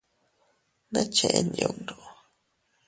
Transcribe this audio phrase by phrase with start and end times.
[0.91, 1.95] ¿Ne chen yundu?